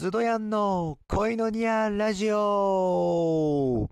[0.00, 3.90] スドヤンの恋のニアラジオ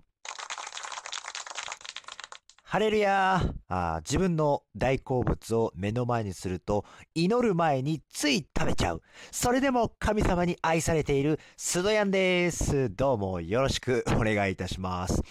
[2.63, 9.01] ハレルヤあ自分の大好物を目の前にすると祈る前につい食べちゃう。
[9.33, 12.89] それでも神様に愛されているスドヤンです。
[12.89, 15.21] どうもよろしくお願いいたします。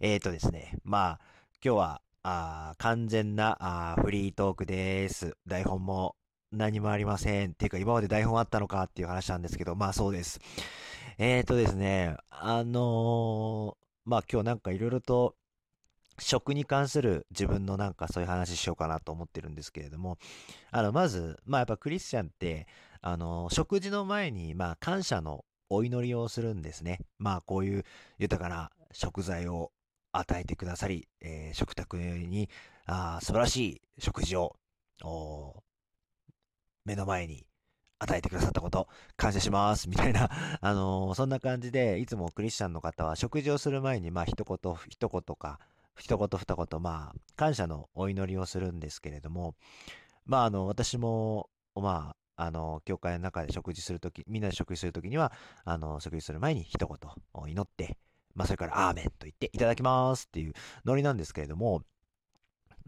[0.00, 1.20] えっ、ー、とですね、まあ
[1.54, 5.36] 今日はあ完全なあフリートークです。
[5.44, 6.14] 台本も
[6.52, 7.50] 何もありません。
[7.50, 10.40] っていうか、今まで台本あったのかっていう話なんですけど、まあそうです。
[11.18, 15.36] えーとですね、あのー、まあ今日なんかいろいろと
[16.18, 20.18] 食に関する自分のなんかそういう話しようかなと思ってるんですけれども、
[20.70, 22.66] あの、まず、まあやっぱクリスチャンって、
[23.00, 27.00] あの、食事の前に、まあ感謝のお祈りをするんですね。
[27.18, 27.84] まあこういう
[28.18, 29.70] 豊かな食材を
[30.12, 32.48] 与えてくださり、えー、食卓に
[32.86, 34.56] あ素晴らしい食事を
[36.84, 37.46] 目の前に
[38.00, 45.60] 与えてくださったこと、感謝します、みたいな、 あのー、そんな感じで、いつもクリスチャンの方は食事をする前に、まあ、一言、一言か、
[45.96, 49.54] 一言二言、まあ、感謝のお祈りをするんですけれども、
[50.24, 55.30] まあ、あの、私も、まあ、あの、教会の中で食事するとき、みんなで食事するときには、
[55.64, 57.98] あの、食事する前に一言を祈って、
[58.34, 60.54] まあ、それから、アーメンと言って、いただきますっていう
[60.86, 61.82] ノリなんですけれども、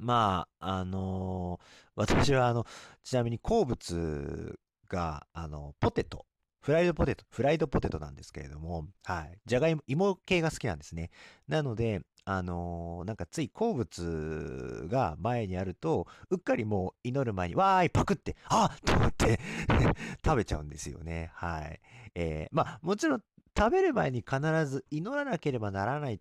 [0.02, 1.64] まあ、あのー、
[1.96, 2.66] 私はあの、
[3.02, 4.58] ちなみに好物
[4.88, 6.26] が、あの、ポテト。
[6.60, 9.38] フライドポテト、フライドポテトなんですけれども、はい。
[9.46, 11.10] じゃがいも、芋系が好きなんですね。
[11.48, 19.40] なので、あのー、なんかつい好物が前にあると、うっかりもう祈る前に、わーい、パクって、あっと思って
[20.24, 21.32] 食べちゃうんですよね。
[21.34, 21.80] はい。
[22.14, 23.22] えー、まあ、もちろん
[23.56, 26.20] 食べる前に必ず祈らなければならない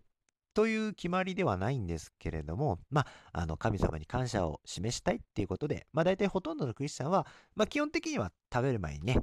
[0.54, 9.18] という決まりではないんですけれども、まあ、あの、神様に感謝を示したいっていうことで、まあ、大体ほとんどのクリスチャンは、まあ、基本的には食べる前にね、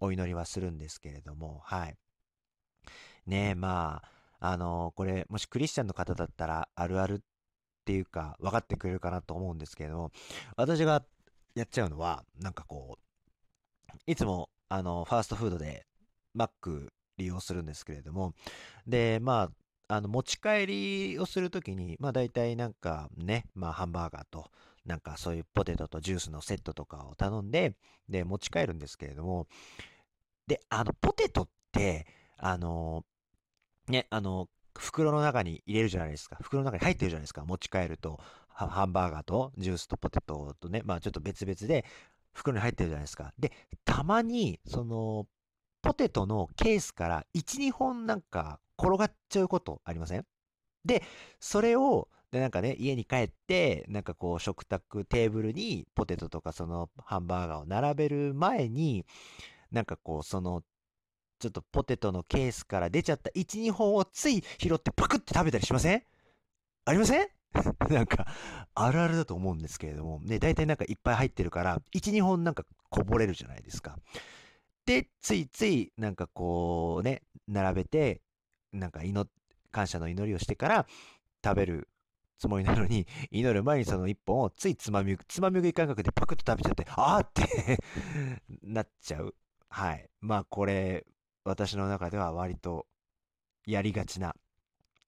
[0.00, 1.96] お祈りはするんですけれども、はい。
[3.26, 4.02] ねえ、ま
[4.40, 7.18] あ、あの、これ、もしクリスチャンの方だったら、あるあるっ
[7.84, 10.12] ていうか、分かってくれるかなと思うんですけれども、
[10.56, 11.04] 私が
[11.54, 13.04] やっちゃうのは、なんかこう、
[14.06, 15.86] いつも、あの、ファーストフードで、
[16.34, 18.34] マック利用するんですけれども、
[18.86, 19.50] で、まあ、
[19.88, 24.50] あの、持ち帰りをするときに、まあ大体なんかね、まあハンバーガーと、
[24.86, 27.74] なんかそういうポテトとジュースのセットとかを頼んで、
[28.08, 29.46] で、持ち帰るんですけれども、
[30.46, 32.06] で、あの、ポテトって、
[32.36, 33.04] あの、
[33.88, 36.36] ね、あの、袋の中に入れるじゃないですか。
[36.40, 37.44] 袋の中に入ってるじゃないですか。
[37.44, 41.84] 持ち帰ると、ハンバーガーとジュースとポテトとね、まあちょっと別々で
[42.32, 43.32] 袋に入ってるじゃないですか。
[43.38, 43.52] で、
[43.84, 45.26] たまに、その、
[45.84, 50.24] ポテトのケースから1、2本なんか転がっちゃうことありません？
[50.82, 51.02] で、
[51.38, 59.04] それを、で、なんかね、家に帰って、なんかこう、食卓、テーブルにポテトとかそのハンバーガーを並べる前に、
[59.70, 60.62] なんかこう、その、
[61.38, 66.02] ちょっとポテトのケースから出ちゃった1、2本をつい拾ってパクって食べたりしません？
[66.86, 67.28] ありません？
[67.92, 68.26] なんか、
[68.74, 73.98] あるあるだと思うんですけれども、ね、大体なんかいっぱい入ってるから、1、2本なんかこぼれるじゃないですか。
[74.86, 78.22] で、ついついなんかこうね、並べて、
[78.72, 79.28] なんか祈、
[79.70, 80.86] 感謝の祈りをしてから
[81.44, 81.88] 食べる
[82.38, 87.78] つもりなのに、 祈る前にその一本をついつまみ、つまみ食い感覚でパクッと食べちゃって、あーって
[88.62, 89.34] なっちゃう。
[89.68, 90.10] はい。
[90.20, 91.06] まあこれ、
[91.44, 92.86] 私の中では割と
[93.66, 94.34] やりがちな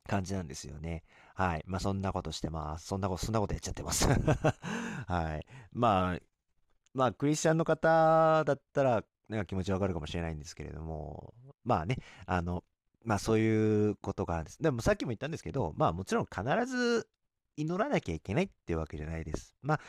[0.08, 1.04] 感じなんですよね。
[1.34, 1.64] はい。
[1.66, 2.86] まあそんなことしてます。
[2.86, 4.08] そんなこと、そんなことやっちゃってます
[5.08, 5.46] はい。
[5.72, 6.20] まあ、
[6.94, 12.64] まあクリスチャンの方だったら、なんか気持ちわかるかもしれないんですけれども、まあね、あの、
[13.04, 14.62] まあそういうことがあるんです。
[14.62, 17.08] でもさっきも言ったんですけど、まあもちろん必ず
[17.56, 19.54] 祈らなきゃいけないっていうわけじゃないです。
[19.62, 19.80] まあ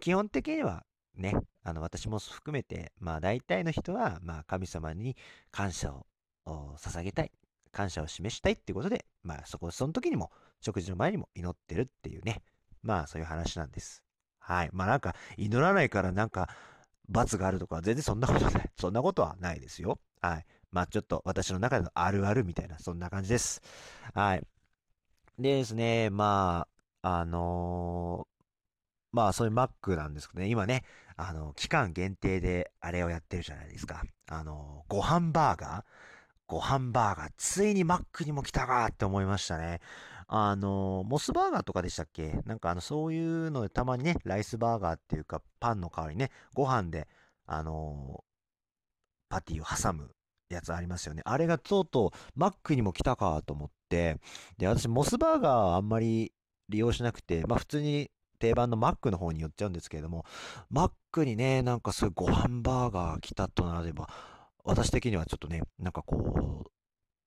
[0.00, 0.84] 基本的には
[1.16, 5.16] ね、あの私も含めて、まあ大体の人は、まあ神様に
[5.50, 6.06] 感謝を
[6.76, 7.30] 捧げたい。
[7.74, 10.30] 感謝を示したいっていうことで、まあそこ、その時にも、
[10.60, 12.40] 食事の前にも祈ってるっていうね。
[12.82, 14.02] まあそういう話なんです。
[14.38, 14.70] はい。
[14.72, 16.48] まあなんか、祈らないからなんか、
[17.08, 18.70] 罰があるとか、全然そんなことない。
[18.78, 19.98] そんなことはないですよ。
[20.20, 20.46] はい。
[20.70, 23.62] まあちょっと私の中でのあるあるみたいな、そんな感じです。
[24.14, 24.46] はい。
[25.38, 26.66] でですね、ま
[27.02, 30.84] あ、あのー、まあそういう Mac なんですけどね、今ね、
[31.16, 34.02] あの、期間限定であれをやってるじゃないですか。
[34.28, 35.84] あの、ご飯バーガー
[36.46, 39.80] ご飯バーガー、ついに Mac にも来たかって思いましたね。
[40.26, 42.40] あの、モスバーガーとかでしたっけ？
[42.46, 47.08] なんかあの、そういうのでたまにね、ライスバーガーっていうか、パンの代わりね、ご飯で、
[47.46, 48.24] あの
[49.28, 50.10] パティを挟む
[50.48, 51.22] やつありますよね。
[51.24, 54.18] あれがとうとう Mac にも来たかと思って、
[54.58, 56.32] で、私、モスバーガーあんまり
[56.68, 60.24] 利用しなくて、まあ普通に定番の Mac の方に寄っちゃうんですけれども、
[60.72, 64.08] Mac にね、なんかそういうご飯バーガー来たとなれば、
[64.64, 66.70] 私的にはちょっとね、なんかこう、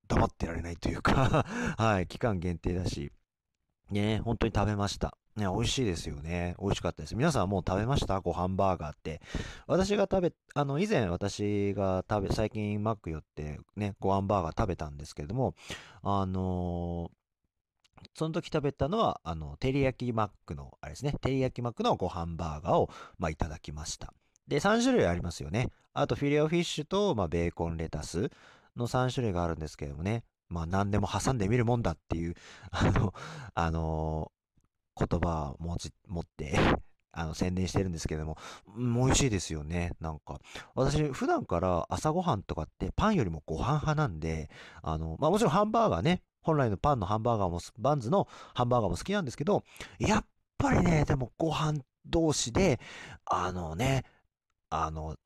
[0.08, 1.46] 黙ってられないというか
[1.78, 3.12] はい、期間限定だし、
[3.92, 5.18] ね、本当に食べました。
[5.36, 6.56] ね、美味しいですよね。
[6.60, 7.16] 美味しかったです。
[7.16, 8.20] 皆さんもう食べました？
[8.22, 9.22] ご飯バーガーって。
[9.68, 15.54] 私が食べ、あの、以前私が食べ、最近マック寄ってね、ご飯バーガー食べたんですけれども、
[16.02, 17.18] あのー
[18.14, 24.14] その時食べたのは、あの、照り焼きマックの、あれですね、照り焼きマックのご飯バーガーを、まあ、いただきました。
[24.48, 25.70] で、3種類ありますよね。
[25.94, 28.30] あと、フィレオフィッシュと、まあ、ベーコンレタス
[28.78, 30.24] の3種類があるんですけどもね。
[30.50, 32.36] まあ、何でも挟んでみるもんだっていう、
[32.72, 33.14] あの、
[33.54, 36.58] あのー、言葉を持ち、持って
[37.12, 38.38] あの、宣伝してるんですけども、
[38.78, 39.92] 美味しいですよね。
[40.00, 40.40] なんか、
[40.76, 44.50] 私、普段から朝ごはんとかってパンよりもご飯派なんで、
[44.82, 49.64] あの、まあもちろんハンバーガーね、本来のパンのハンバーガーも、バンズのハンバーガーも好きなんですけど、
[50.00, 50.26] やっ
[50.58, 52.80] ぱりね、でもご飯同士で、
[53.26, 54.06] あのね、
[54.70, 55.18] あの、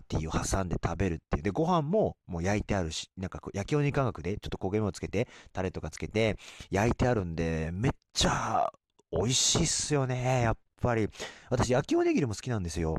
[0.00, 1.42] ティを挟んで食べるっていう。
[1.42, 6.36] で、ご飯ももう焼いてあるし、なんか焼きお肉感覚でちょっと焦げ目をつけて、タレとかつけて
[6.70, 8.70] 焼いてあるんで、めっちゃ
[9.10, 10.42] 美味しいっすよね。
[10.42, 11.08] やっぱり。
[11.50, 12.96] 私、焼きおにぎりも好きなんですよ。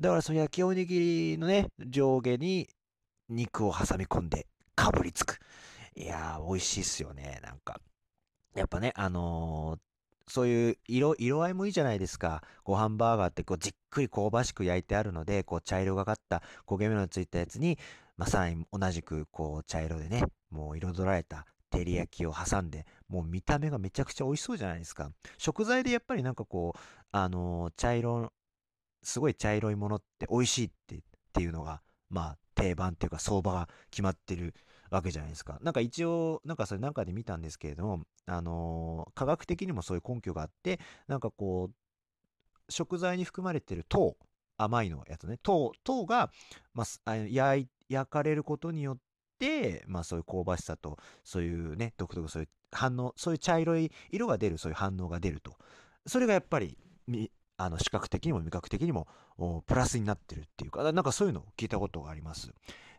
[0.00, 2.68] だからその焼きおにぎりのね、上下に
[3.28, 5.38] 肉を挟み込んで、かぶりつく。
[5.94, 7.80] いやー、美味しいっすよね、なんか。
[8.54, 9.91] やっぱね、あのー、
[10.28, 12.42] そういう色、色合いもいいじゃないですか。
[12.64, 17.78] ご飯バーガーってこうじっくり香ばしく焼いてあるので、こう茶色がかった焦げ目のついたやつに、
[18.16, 25.10] まあ、さらに同じくこう茶色でね、もう彩られた照り焼きを挟んで、もう見た目がめちゃくちゃ美味しそうじゃないですか。
[25.38, 26.78] 食材でやっぱりなんかこう、
[27.12, 28.32] あのー、茶色、
[29.02, 31.00] すごい茶色いものって美味しいってっ
[31.32, 34.54] ていうのが、まあ定番っていうか相場が決まってる
[34.92, 35.58] わけじゃないですか。
[35.62, 41.74] なんか一応、なんかそれなんかで見たんですけれども、あのー、科学的にもそういう根拠があって、なんかこう、
[42.68, 44.16] 食材に含まれてる糖、
[44.58, 46.30] 甘いのやつね、糖、糖が、
[46.74, 48.98] まあ、焼焼かれることによっ
[49.38, 55.56] て、まあそういう香ばしさと、そういうね、独特そういう反応、そういう茶色い色が出る、そういう反応が出ると。
[56.06, 56.76] それがやっぱり、
[57.56, 59.06] あの視覚的にも味覚的にも
[59.66, 62.52] プラスになってるっていうか、なんかそういうのを聞いたことがあります。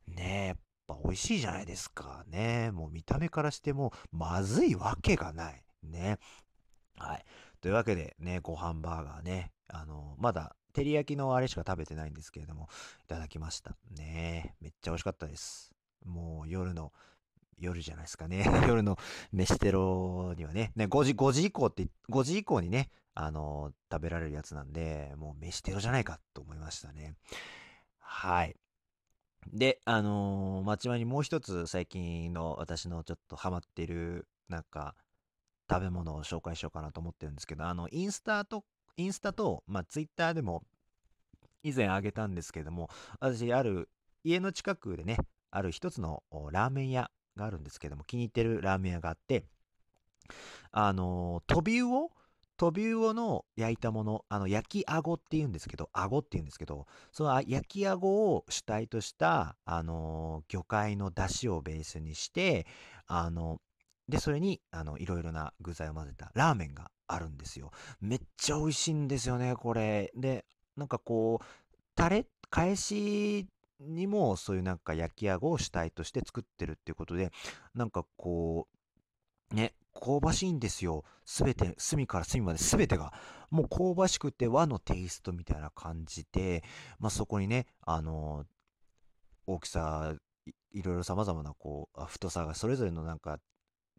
[0.07, 0.57] ねえ、やっ
[0.87, 2.23] ぱ美味しいじゃないですか。
[2.27, 5.63] ねもう見た目からしてもまずいわけがない。
[5.83, 6.17] ね。
[6.97, 7.25] はい。
[7.61, 12.67] というわけでね、ご飯バーガーね、あの、まだ照り焼きのあれしか食べてないんですけれども、
[13.03, 13.75] いただきました。
[13.91, 15.73] ねめっちゃ美味しかったです。
[16.05, 16.91] もう夜の、
[17.57, 18.43] 夜じゃないですかね。
[18.67, 18.97] 夜の
[19.31, 27.15] 飯テロにはね、ね、5時、5時以降って、5時以降にね、あの、食べられるやつなんで、もう飯テロじゃないかと思いましたね。
[27.99, 28.55] はい。
[29.51, 34.95] で、あのー、町場にもう一つ最近の私のちょっとハマってる、なんか、
[35.69, 38.63] 食べ物を紹介しようかなと思ってるんですけど、あの、インスタと、
[38.97, 40.63] インスタと、まあ、ツイッターでも
[41.63, 43.89] 以前あげたんですけども、私、ある、
[44.23, 45.17] 家の近くでね、
[45.51, 49.45] ある一つのラーメン屋があるんですけども、気に入ってるラーメン屋があって、
[50.71, 52.09] あのー、飛び魚
[52.57, 62.67] トビウオの焼いたもの、あの、焼きあごって言うんですけど、あごって言うんですけど、その焼きあごを主体とした、あの、魚介の出汁をベースにして、
[63.07, 63.59] あの、
[64.07, 67.71] で、それに、あの、いろいろな具材を混ぜたラーメンがあるんですよ。
[68.01, 70.11] めっちゃ美味しいんですよね、これ。
[70.15, 70.45] で、
[70.75, 73.47] なんかこう、タレ、返し
[73.79, 77.31] にもそういうなんか焼きあごを主体として作ってるっていうことで、
[77.73, 78.67] なんかこ
[79.51, 81.03] う、ね、香ばしいんですよ。
[81.25, 83.13] すべて、隅から隅まですべてが。
[83.49, 86.63] もう香ばしくて和のテイストみたいな感じで、
[86.99, 88.45] まあ、そこにね、あの
[89.45, 93.39] 大きさい、いろいろ様々なこう、太さがそれぞれのなんか、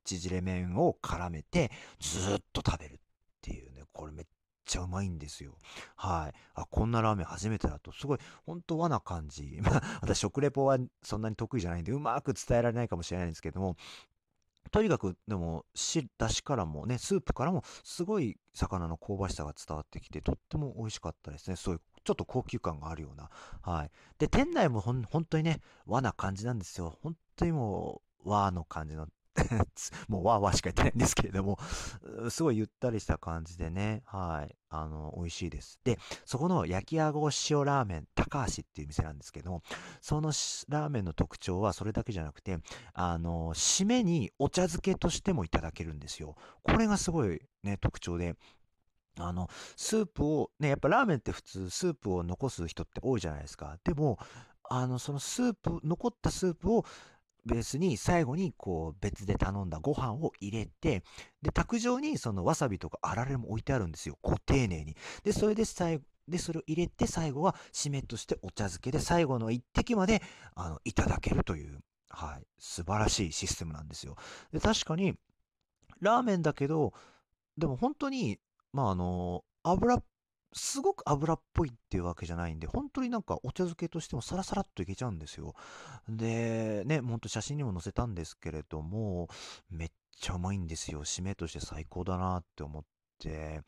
[0.05, 2.99] 縮れ麺を絡めて、ずっと食べるっ
[3.41, 4.27] ていうね、これめっ
[4.65, 5.57] ちゃうまいんですよ。
[5.97, 6.35] はい。
[6.55, 9.59] あ、こんなラーメン初めてだと、すごい、ほんと和な感じ。
[9.65, 13.77] まあ、私食レポはそんなに得意じゃないんで、うまく伝えられないかもしれないんですけども、
[14.75, 21.55] とにかく、でも、し、だしからもね、スープからも、すごい魚の香ばしさが伝わってきて、とっても美味しかったですね。
[21.55, 23.31] そういう、ちょっと高級感があるような。
[23.63, 23.91] はい。
[24.19, 26.99] で、店内もほん、本当にね、和な感じなんですよ。
[27.05, 29.07] 本当にもう、和の感じの
[30.09, 31.59] もうわーわーしか言ってないんですけれども、
[32.31, 35.81] すごいゆったりした感じでね、はい、あの、美味しいです。
[35.85, 39.63] で、そこの焼きあご塩ラーメン、高橋っていう店なんですけど
[40.01, 40.29] その
[40.69, 42.59] ラーメンの特徴はそれだけじゃなくて、
[42.93, 46.37] あの、締めにお茶漬けとしてもいただけるんですよ。
[46.63, 48.37] これがすごいね、特徴で、
[49.19, 53.79] あの、スープを、ね、やっぱラーメンって普通スープを残す人って多いじゃないですか。
[53.85, 54.19] でも、
[54.69, 56.85] あの、そのスープ、残ったスープを
[57.47, 61.03] ベースに最後にこう別で頼んだご飯を入れて、
[61.43, 64.19] で、卓上にそのわさびとかあられも置いてあるんですよ。
[64.23, 64.97] こう丁寧に。
[65.23, 70.23] で、それで最後、で、それを入れて最後は締めとしてお茶漬けで最後の一滴まで
[70.55, 74.17] あのいただけるという、はい、素晴らしいシステムなんですよ。
[74.53, 75.15] で、確かに、
[76.01, 76.95] ラーメンだけど、
[77.59, 78.39] でも本当に、
[78.73, 80.03] まああの、油、
[80.55, 85.55] すごく油っぽいっていうわけじゃないんで、本当になんかお茶漬けとしてもサラサラっといけちゃうんですよ。
[86.09, 89.29] で、ね、ほんと写真にも載せたんですけれども、
[89.69, 91.05] めっちゃうまいんですよ。
[91.05, 92.85] 締めとして最高だなって思っ
[93.19, 93.63] て、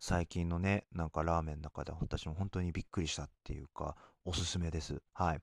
[0.00, 5.00] 最近のね、なんかラーメンの中で私も本当にびっくりしたっていうか、おすすめです。
[5.14, 5.40] はい。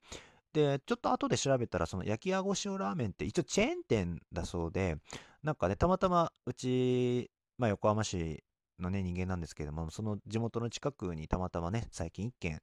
[0.52, 4.98] で、ちょっと後で調べたら、その焼きあご塩ラーメンって一応チェーン店だそうで、
[5.44, 8.44] なんかね、たまたまうち、まあ横浜市
[8.82, 12.62] のね、人間なんですけれども、その地元の近くにたまたまね、最近一軒、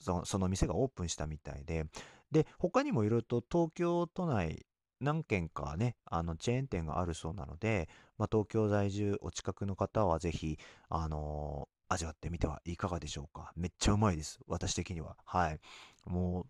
[0.00, 1.86] そのその店がオープンしたみたいで、
[2.30, 4.66] で、他にもいろいろと東京都内
[5.00, 10.58] 何軒かね、あのチェーン店があるそうなので、まあ、東京在住お近くの方はぜひ、
[10.88, 13.52] あのー、味わってみてはいかがでしょうか。
[13.56, 14.40] めっちゃうまいです。
[14.46, 15.16] 私的には。
[15.24, 15.60] はい。
[16.06, 16.46] もう、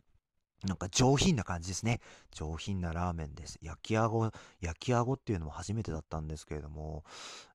[0.64, 2.00] なんか上品な感じですね。
[2.32, 3.58] 上品なラーメンです。
[3.62, 4.30] 焼きあご、
[4.60, 7.04] 焼きあごっていうのも初めてだったんですけれども、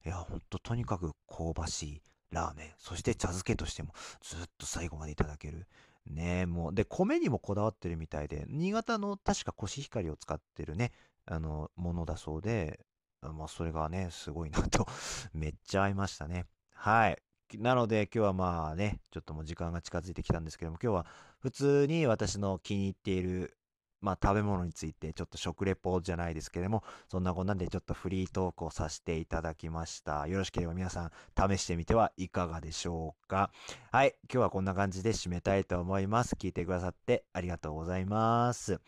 [0.06, 2.02] いや、ほんととにかく香ばしい
[2.32, 2.68] ラーメン。
[2.78, 5.68] そして茶漬けとしてもずっと最後までいただける。
[6.06, 10.92] ねもう、で、米にもこだわってるみたいで、新潟の確かコシヒカリを使ってるね、
[11.26, 12.80] あの、ものだそうで、
[13.22, 14.88] まあ、それがね、すごいなと
[15.34, 16.46] めっちゃ合いましたね。
[16.74, 17.22] はい。
[17.58, 21.06] なので今日はまあね、ちょっともう時間が近づいてきたんですけども、今日は
[21.40, 23.56] 普通に私の気に入っている、
[24.02, 30.28] まあ食べ物についてちょっと食レポじゃないですけども、そんなこんなんでちょっとフリートークをさせていただきました。
[30.28, 31.12] よろしければ皆さん
[31.50, 33.52] 試してみてはいかがでしょうか。
[33.92, 36.36] はい、今日はこんな感じで締めたいと思います。
[36.36, 38.80] 聞いてくださってありがとうございます。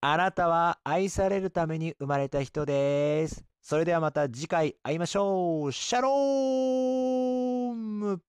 [0.00, 3.44] あなたは愛されるために生まれた人です。
[3.60, 5.72] それではまた次回会いましょう。
[5.72, 7.29] シャロー
[7.80, 8.22] ム